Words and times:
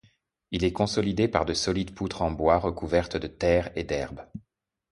Il 0.49 0.63
est 0.65 0.73
consolidé 0.73 1.27
par 1.27 1.45
de 1.45 1.53
solides 1.53 1.93
poutres 1.93 2.23
en 2.23 2.31
bois 2.31 2.57
recouvertes 2.57 3.17
de 3.17 3.27
terre 3.27 3.69
et 3.75 3.83
d'herbes. 3.83 4.25